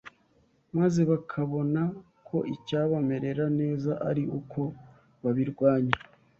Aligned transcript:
maze 0.77 1.01
bakabona 1.11 1.81
ko 2.27 2.37
icyabamerera 2.55 3.45
neza 3.59 3.91
ari 4.09 4.23
uko 4.39 4.59
babirwanya, 5.23 5.95